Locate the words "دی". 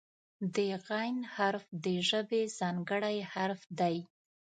3.79-3.97